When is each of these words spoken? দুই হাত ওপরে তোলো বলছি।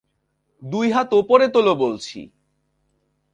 দুই 0.61 0.87
হাত 0.91 1.09
ওপরে 1.13 1.45
তোলো 1.47 1.73
বলছি। 1.75 2.19